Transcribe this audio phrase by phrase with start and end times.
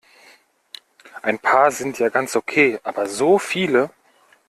[1.21, 3.91] Ein paar sind ja ganz okay, aber so viele?